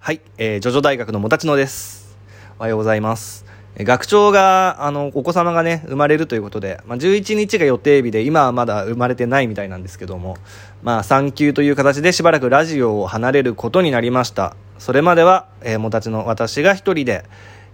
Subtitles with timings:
[0.00, 2.16] はい、えー、ジョジョ大学のもたちのです。
[2.58, 3.44] おはようございます。
[3.74, 10.36] えー学長が、あの、お子様がね、生まれるということで、まあ、11日が予定日で、今はまだ生まれてないみたいなんですけども、
[10.82, 14.56] まあ、産休という形でしばらくラジオを離れることになりました。
[14.78, 17.24] それまでは、えー、もたちの私が一人で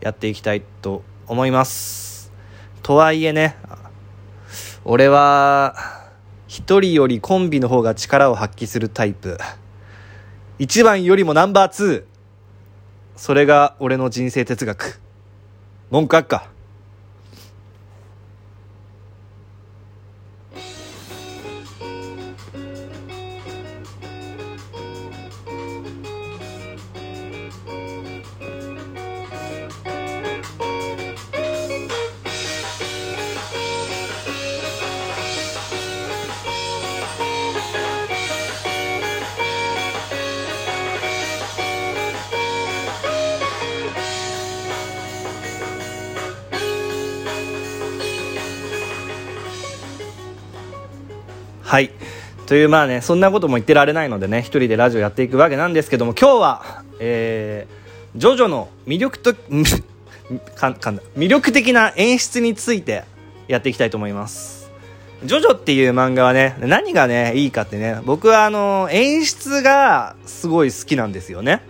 [0.00, 2.32] やっていきたいと思います。
[2.82, 3.54] とはいえね、
[4.84, 5.76] 俺は、
[6.48, 9.38] 一人よりコンビの方が力を発揮するタイプ。
[10.58, 12.13] 一番よりもナンバーツー。
[13.16, 15.00] それが俺の人生哲学。
[15.90, 16.48] 文句あっか？
[51.74, 51.90] はい。
[52.46, 59.34] というまあね、そんなことも言ってられないのでね、一人でラジオやっていくわけなんですけども、今日は、えー、ジョジョの魅力と、
[60.54, 63.02] かんかん魅力的な演出について
[63.48, 64.70] やっていきたいと思います。
[65.24, 71.60] ジョジョっていう漫画はね、何がね、いいかってね、僕はあの、演出がすごい好きなんですよね。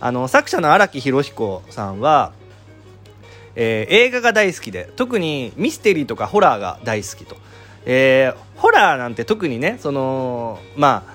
[0.00, 2.32] あの、作者の荒木博彦さんは、
[3.54, 7.36] えー映画が大好きで特にミステリーとかホラーが大好きと、
[7.86, 11.14] えーホラーなんて特にねそのまあ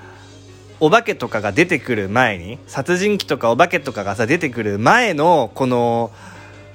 [0.79, 6.11] お化けとかが出てくる前に殺人鬼とかお化けとかがさ出てくる前のこの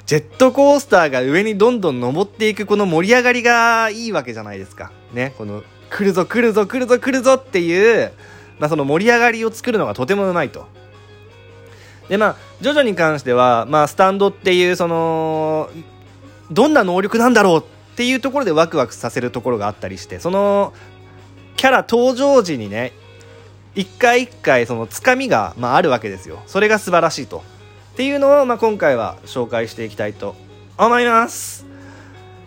[0.06, 4.92] ジェットコースターが上にどんどん登っていくこの盛り上がりがいいわけじゃないですか。
[5.14, 8.12] ねこの来るぞ来るぞ来るぞ来るぞっていう、
[8.58, 10.66] まあ、その盛り上がりを作るのがとてもうまいと。
[12.08, 15.70] でまあジョジョに関しては、まあ、スタンドっていうその
[16.50, 20.74] どんな能力なんだろうっていうところでワクワクさせるところがあったりしてその
[21.56, 22.92] キャラ登場時にね
[23.76, 26.42] 一回一回そのつかみが、まあ、あるわけですよ。
[26.46, 27.42] それが素晴らしいと。
[27.92, 30.34] っていうのを、まあ、今回は紹介していきたいと
[30.76, 31.66] 思います。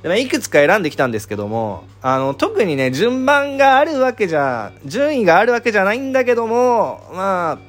[0.04, 7.60] でまあいくつか選んできたんですけどもあの特にね順番があるわけじゃ順位があるわけじゃないんだけどもまあ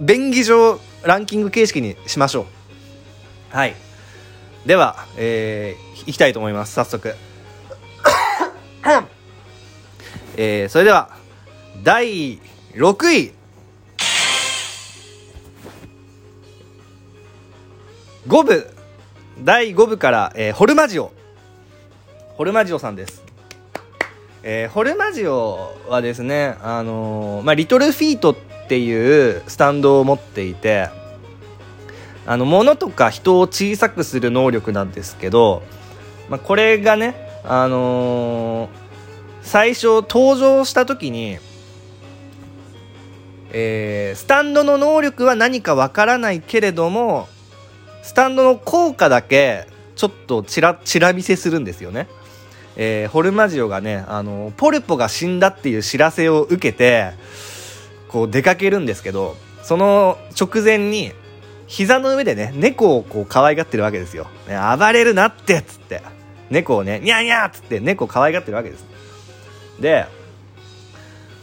[0.00, 3.56] 便宜上ランキング形式にしましょう。
[3.56, 3.74] はい。
[4.66, 6.74] では、えー、いきたいと思います。
[6.74, 7.14] 早速。
[10.36, 11.10] えー、それでは
[11.82, 12.38] 第
[12.74, 13.32] 6位。
[18.28, 18.70] 5部。
[19.40, 21.12] 第5部から、えーホルマジオ。
[22.36, 23.22] ホルマジオさんです。
[24.44, 28.36] えーホルマジオはですね、あのーまあ、リトルフィートっ
[28.68, 30.88] ていうスタンドを持っていて
[32.26, 35.62] あの物とか人を小さくする能力なんですけど、
[36.28, 38.82] まあ、これがね、あのー
[39.42, 41.38] 最初登場した時に、
[43.50, 47.28] えースタンドの能力は何かわからないけれども
[48.02, 49.66] スタンドの効果だけ
[49.96, 52.06] ちょっとちらちら見せするんですよね。
[52.76, 57.10] えーホルマジオがね、あのポルポが死んだっていう知らせを受けて
[58.08, 61.12] こう出かけるんですけどその直前に
[61.72, 66.02] 膝の上でね猫をこう可愛がってるわけですよ、ね、暴れるなってっつって。
[66.50, 68.84] 猫をねニャーニャーっつって猫を可愛がってるわけです。
[69.80, 70.04] で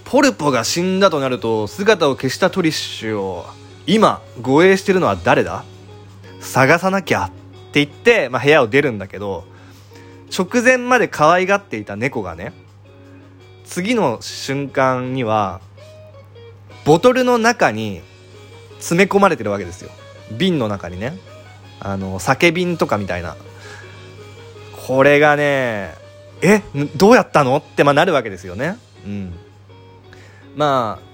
[0.06, 3.47] ポルポが死んだとなると姿を消したトリッシュを
[3.88, 5.63] 今護衛してるのは誰だ？
[6.41, 7.29] 探さなきゃっ
[7.72, 9.46] て言って、まあ、部屋を出るんだけど
[10.31, 12.53] 直前まで可愛がっていた猫がね
[13.66, 15.59] 次の瞬間には
[16.85, 18.01] ボトルの中に
[18.78, 19.90] 詰め込まれてるわけですよ。
[20.38, 21.17] 瓶の中にね
[21.79, 23.35] あの酒瓶とかみたいな。
[24.88, 25.94] これがね
[26.41, 26.62] え
[26.95, 27.57] どうやったの？
[27.57, 28.78] ってまあなるわけですよね。
[29.06, 29.34] うん。
[30.56, 31.09] まあ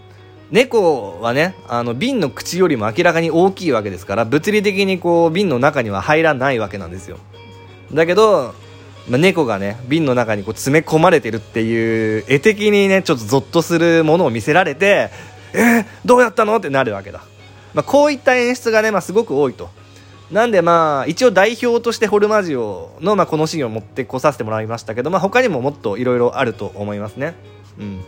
[0.49, 7.17] 猫はねあの瓶の口よりも明らかに大きいわけですから物理的にこう瓶の中には入らないわけなんですよ。
[7.91, 8.53] だけど、
[9.09, 15.09] まあ、猫がね瓶の中にこう詰め込まれてるっていう絵的にねちょっとゾッとするものを見せられて
[15.53, 16.55] えー、どうやったの？
[16.55, 17.23] ってなるわけだ、
[17.75, 19.69] まあ、こういった演出がね、まあ、すごく多いと。
[20.31, 27.35] なんでまあ一応代表としてホルマジオのまあこのシーンを持ってこさせてもらいましたけど、まあ、他にももっといろいろあると思いますね。
[27.79, 28.01] うん。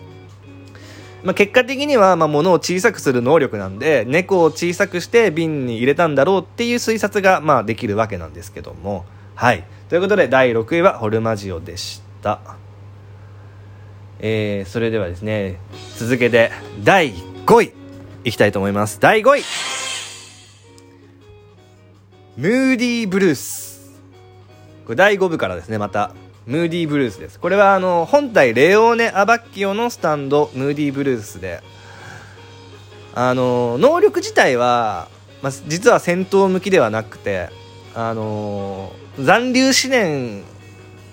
[1.23, 9.05] まあ、結果的にはまあ物を小さくする能力なんで猫を小さくして瓶に入れたんだろうっていう推察がまあできるわけなんですけども。
[9.35, 9.63] はい。
[9.89, 12.39] ということで第6位はホルマジオでした。
[14.19, 15.59] えー、それではですね
[15.97, 16.51] 続けて
[16.83, 17.13] 第
[17.45, 17.86] 5位。
[18.27, 18.99] いきたいと思います。
[18.99, 19.43] 第5位。
[22.35, 23.99] ムーディーブルース
[24.83, 25.77] これ第5部からですね。
[25.77, 26.11] また
[26.45, 27.39] ムーディーブルースです。
[27.39, 31.63] これはあの本体レオーネ・アバッキオのスタンドムーディーブルースで。
[33.15, 35.07] あの能力自体は、
[35.41, 37.49] まあ、実は戦闘向きではなくて
[37.95, 40.43] あの残留思念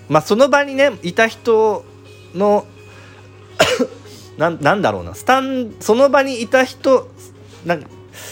[0.07, 1.83] まあその場にねいた人
[2.35, 2.67] の
[4.37, 5.15] ななんだろうな。
[5.15, 7.09] スタンその場にいた人
[7.65, 7.85] なん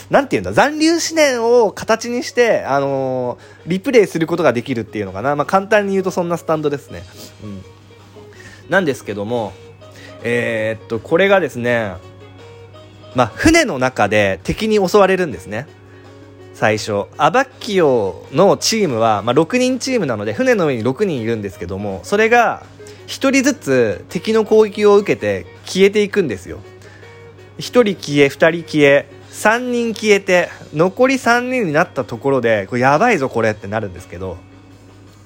[0.10, 0.54] なんていうんだ？
[0.54, 7.04] 残留思念を形にして、あのー、リプレイすることができるっていうのかな、まあ、簡単に言うとそんなスタンドですね、
[7.44, 7.62] うん、
[8.70, 9.54] なんですけども
[10.24, 11.96] えー、っとこれがですね
[13.16, 15.68] まあ、船の中で敵に襲われるんですね。
[16.54, 17.06] 最初。
[17.18, 22.64] アバッキオのチームは、まあ、6人チームなので船の上に6人いるんですけどもそれが
[23.08, 26.60] 1人ずつ敵の攻撃を受けて消えていくんですよ。
[27.58, 34.38] 1人消え2人消え3人消えて残り3人になったところでこれやばいぞこれってなるんですけど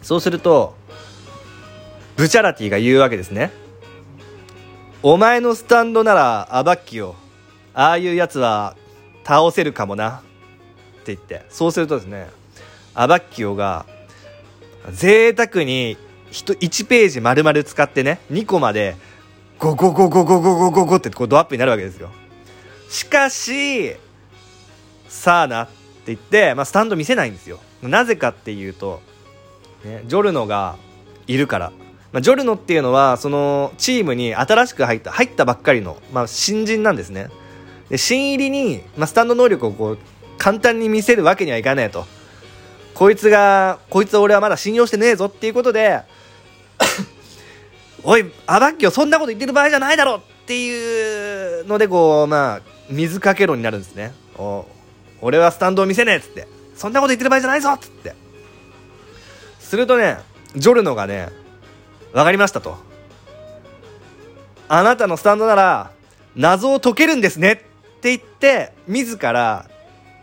[0.01, 0.75] そうすると
[2.15, 3.51] ブチャラティが言うわけですね。
[5.03, 7.15] お前のスタンドならアバッキオ
[7.73, 8.75] ああいうやつは
[9.23, 10.09] 倒せるかもな
[11.01, 11.45] って言って。
[11.49, 12.29] そうするとですね
[12.95, 13.85] アバッキオが
[14.91, 15.97] 贅沢に
[16.31, 18.95] 1ページ丸々使ってね2個まで
[19.59, 22.09] ゴゴゴゴゴゴゴゴゴってこうドアップになるわけですよ
[22.89, 23.95] しかし
[25.07, 25.73] さあなって
[26.07, 29.01] 言って、まあ、スタンド見せないんですよなぜかっていうと、
[29.83, 30.75] ね、ジョルノが
[31.27, 31.71] いるから
[32.11, 37.29] まあ、ジョルノっていうのはそのチームに新しく入った入ったばっかりの、まあ、新人なんですね
[37.89, 39.97] で新入りに、まあ、スタンド能力をこう
[40.37, 42.05] 簡単に見せるわけにはいかねえと
[42.93, 46.01] こいつがこいつを俺はまだ信用してねえぞっていうことで
[48.09, 54.13] おいアバッキオそんなこと言ってる場合じゃないだろっていうのでこうまあ水かけ論になるんですね。
[54.37, 54.65] お
[55.21, 56.47] 俺はスタンドを見せねえっつって。
[56.73, 58.15] そんなこと言ってる場合じゃないぞっつって。
[59.59, 60.19] するとね
[60.55, 61.27] ジョルノがね
[62.13, 62.77] 分かりましたと。
[64.69, 65.91] あなたのスタンドなら
[66.37, 67.51] 謎を解けるんですね。
[67.51, 67.57] っ
[67.99, 69.69] て言って自ら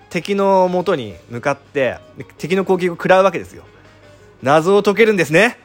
[0.09, 1.99] 敵の元に向かって
[2.39, 3.65] 敵の攻撃を食らうわけですよ。
[4.43, 5.59] 謎を解けるんですね。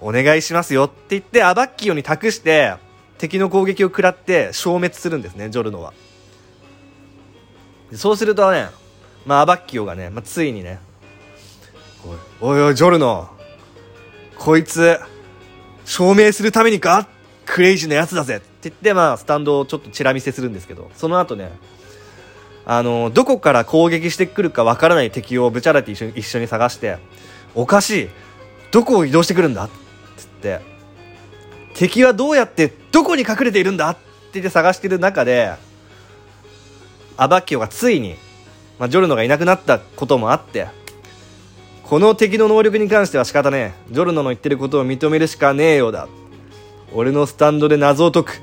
[0.00, 2.74] お願いしますよって言ってアバッキオに託して
[3.18, 5.92] 敵の攻撃を食らって消滅するんですねジョルノは。
[7.92, 8.68] そうするとね、
[9.24, 10.78] まあ、アバッキオがね、まあ、ついにね
[12.40, 13.30] おいおいジョルノ
[14.36, 14.98] こいつ
[15.84, 17.08] 証明するためにか
[17.48, 21.50] クレイジーなやつだぜって言って、まあ、スタンドをちょっとチラ見せするんですけど、その後ね、
[22.66, 26.98] あの、どこから攻撃してくるかわからない敵をブチャラティ一緒に一緒に探して、
[27.54, 28.08] おかしい
[28.70, 29.70] どこを移動してくるんだ
[30.38, 30.60] って、
[31.74, 34.00] 敵はどうやってどこに隠れているんだって
[34.34, 35.52] 言って探してる中で、
[37.16, 38.14] アバッキオがついに、
[38.78, 40.68] まあ、ジョルノがいなくなったこともあって、
[41.82, 43.94] この敵の能力に関しては仕方ねえ。
[43.94, 46.08] ジョルノの言ってることを認めるしかねえようだ。
[46.92, 48.40] 俺のスタンドで謎を解く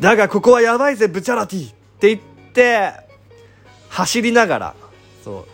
[0.00, 2.20] だがここはやばいぜブチャラティって言っ
[2.52, 2.92] て
[3.88, 4.74] 走りながら
[5.24, 5.44] そう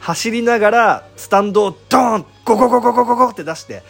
[0.00, 3.82] 走りながらスタンドをドーンゴゴゴゴゴゴゴって出して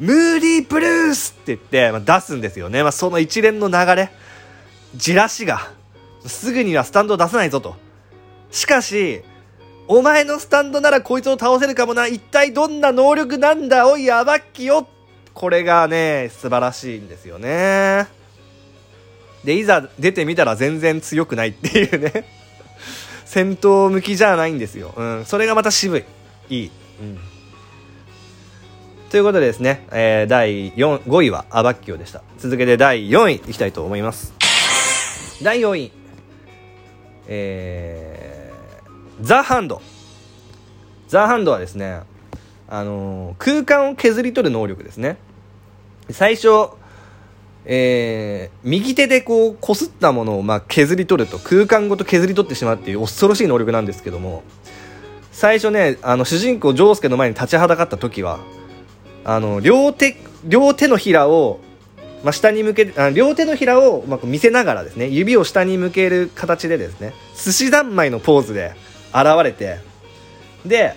[0.00, 4.10] ムーディープルースって言って、まあ、出すんですよね、まあ、その一連の流れ
[4.96, 5.70] じらしが
[6.26, 7.76] すぐにはスタンドを出さないぞと
[8.50, 9.22] しかし
[9.86, 14.88] お前のスタンドならこいつを倒せるかもな一体どんな能力なんだおいアバッキよ
[15.34, 18.06] これがね、素晴らしいんですよね。
[19.44, 22.26] で、いざ出てみたら全然強くないっていうね
[23.24, 24.92] 戦闘向きじゃないんですよ。
[24.96, 25.24] うん。
[25.24, 26.04] それがまた渋い。
[26.50, 26.70] いい。
[27.00, 27.18] うん。
[29.10, 32.22] ということでですね、えー、第4 5位はアバッキオでした。
[32.38, 34.32] 続けて第4位いきたいと思います。
[35.42, 35.92] 第4位。
[37.26, 39.82] えー、ザ・ハンド。
[41.08, 42.02] ザ・ハンドはですね、
[42.68, 45.16] あのー、空間を削り取る能力ですね。
[46.10, 46.68] 最初、
[47.64, 54.44] えー、右手でこう、擦ったものをまあ削り取ると、空間ごと削り取ってしまうっていう恐ろしい能力なんですけども、
[55.32, 58.38] 最初ね、あの、主人公、ジョースケの前に立ちはだかった時は、
[59.24, 61.60] あの、両手、両手のひらを、
[62.22, 68.74] まあ、下に向けあ両手のひらを、まあ、見せながらですね、指を下に向ける形でですね、寿司三昧のポーズで
[69.12, 69.78] 現れて、
[70.66, 70.94] で、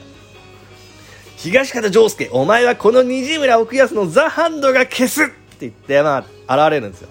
[1.38, 7.10] 東方丈介、お前はこの西村奥安のザ・ハンドが消すって言って、まあ、現れるんですよ。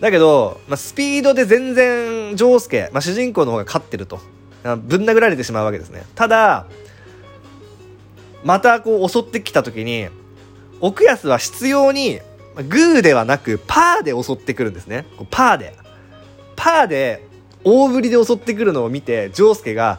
[0.00, 4.20] だけど、まあ、スピードで全然、丈介、まあ、主人公の方が勝ってると。
[4.62, 6.04] ぶん殴られてしまうわけですね。
[6.14, 6.66] ただ、
[8.44, 10.08] またこう襲ってきた時に、
[10.82, 12.20] 奥安は必要に、
[12.68, 15.06] グーではなく、パーで襲ってくるんですね。
[15.30, 15.74] パーで。
[16.56, 17.26] パーで、
[17.64, 19.98] 大振りで襲ってくるのを見て、丈介が、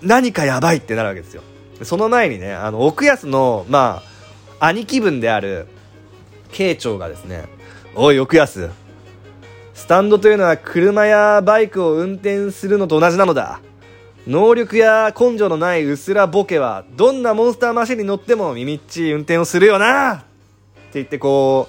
[0.00, 1.42] 何かやばいってなるわけですよ。
[1.84, 4.02] その前にねあの奥安のま
[4.60, 5.66] あ兄貴分である
[6.52, 7.44] 慶長がですね
[7.94, 8.70] 「おい奥安
[9.74, 13.60] スタンドというのは車やバイクを運転するのと同じなのだ
[14.26, 20.14] 能力や根性のないうすらボケはどんなモンスターマシンに乗っても耳っちい運転をするよな。
[20.14, 20.24] って
[20.94, 21.68] 言ってこ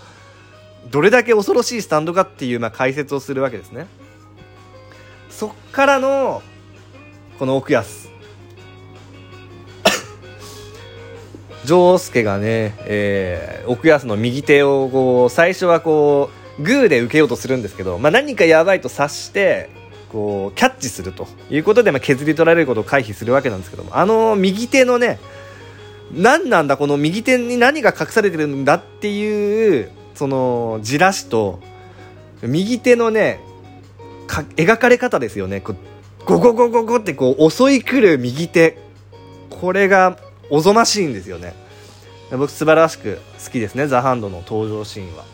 [0.87, 3.87] うどれだけ恐ろしいスタンドかっていうまあ解説をするわけですね。
[5.29, 6.43] そっからの
[7.39, 8.09] この奥安。
[11.65, 16.29] 丈介がね、えー、奥安の右手をこう最初はこ
[16.59, 19.71] うグーで受けようとするんですけど、まあ、何かやばいと察して
[20.13, 25.19] こうキャッチするということで、まあ、削り取られることを回避するわけなんですけどもあの右手のね
[26.13, 31.59] 何なんだこの右手に何が隠されてるんだっていうそのじらしと
[32.43, 33.39] 右手のね
[34.27, 35.61] 描かれ方ですよね。
[35.61, 35.77] こう
[36.25, 38.77] ゴゴゴゴゴってこう襲い来る右手
[39.49, 40.17] これが
[40.49, 41.53] おぞましいんですよね
[42.31, 45.25] 僕素晴らしく好きですねザ・ハンドの登場シーンは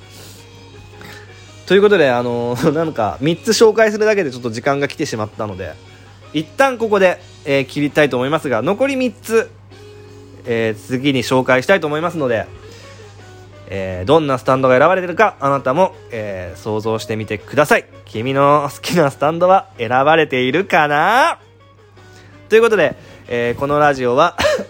[1.69, 5.75] ということであの なんか3つ紹介するだけでちょっと時間が来てしまったので
[6.33, 9.51] 一旦ここで、えー、切りたいと思いますが残り3つ、
[10.47, 12.47] えー、次に紹介したいと思いますので、
[13.67, 17.85] えー、どんなスタンドが選ばれてるかあなたも、え想像してみてください。
[18.05, 21.37] 君の好きなスタンドは選ばれているかな？
[22.49, 22.95] ということで、
[23.27, 24.35] えこのラジオは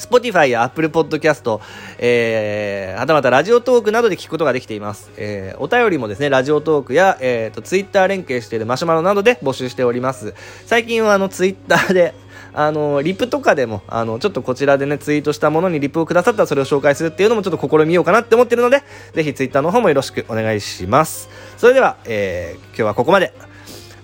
[0.00, 1.60] Spotify や Apple Podcast、
[1.98, 5.10] えー、はたまたラジオトークなどで聞くことができています。
[5.16, 10.34] えー、お便りもですね、ラジオトークや、えーと、Twitter 連携しているマシュマロなどで募集しております。
[10.66, 12.14] 最近はあの Twitter で、
[12.52, 21.28] あの、リプとかでも、あの、ちょっとこちらでね、ツイートしたものにリップをくださったらそれを紹介するっていうのもちょっと試みようかなって思ってるので、ぜひ Twitter の方もよろしくお願いします。
[21.56, 23.32] それでは、えー、今日はここまで。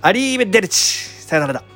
[0.03, 1.76] アリーベデルチさよならだ。